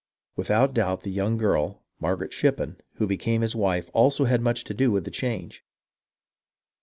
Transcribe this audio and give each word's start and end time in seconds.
Without 0.35 0.73
doubt 0.73 1.01
the 1.01 1.11
young 1.11 1.37
girl, 1.37 1.83
Margaret 1.99 2.33
Shippen, 2.33 2.77
who 2.95 3.05
became 3.05 3.41
his 3.41 3.55
wife 3.55 3.91
also 3.93 4.25
had 4.25 4.41
much 4.41 4.63
to 4.63 4.73
do 4.73 4.89
with 4.89 5.03
the 5.05 5.11
change. 5.11 5.63